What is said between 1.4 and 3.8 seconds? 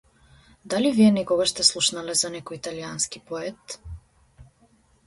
сте слушнале за некој италијански поет?